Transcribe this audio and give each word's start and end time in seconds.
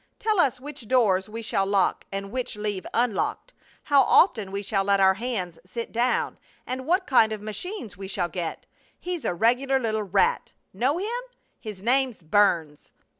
Tell 0.17 0.39
us 0.39 0.59
which 0.59 0.87
doors 0.87 1.29
we 1.29 1.43
shall 1.43 1.67
lock 1.67 2.05
and 2.11 2.31
which 2.31 2.55
leave 2.55 2.87
unlocked, 2.91 3.53
how 3.83 4.01
often 4.01 4.51
we 4.51 4.63
shall 4.63 4.83
let 4.83 4.99
our 4.99 5.13
hands 5.13 5.59
sit 5.63 5.91
down, 5.91 6.39
and 6.65 6.87
what 6.87 7.05
kind 7.05 7.31
of 7.31 7.39
machines 7.39 7.97
we 7.97 8.07
shall 8.07 8.27
get! 8.27 8.65
He's 8.99 9.25
a 9.25 9.35
regular 9.35 9.77
little 9.77 10.01
rat! 10.01 10.53
Know 10.73 10.97
him? 10.97 11.21
His 11.59 11.83
name's 11.83 12.23
Burns. 12.23 12.89